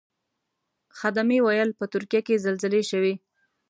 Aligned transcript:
خدمې 0.99 1.37
ویل 1.41 1.69
په 1.79 1.85
ترکیه 1.93 2.21
کې 2.27 2.41
زلزلې 2.45 2.81
شوې. 2.91 3.13